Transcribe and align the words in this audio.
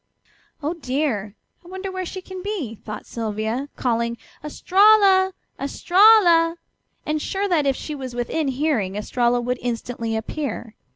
"Oh, 0.63 0.73
dear! 0.73 1.35
I 1.63 1.67
wonder 1.67 1.91
where 1.91 2.07
she 2.07 2.23
can 2.23 2.41
be," 2.41 2.73
thought 2.73 3.05
Sylvia, 3.05 3.69
calling 3.75 4.17
"Estralla! 4.43 5.31
Estralla!" 5.59 6.55
and 7.05 7.21
sure 7.21 7.47
that 7.47 7.67
if 7.67 7.75
she 7.75 7.93
was 7.93 8.15
within 8.15 8.47
hearing 8.47 8.95
Estralla 8.95 9.39
would 9.39 9.59
instantly 9.61 10.15
appear. 10.15 10.73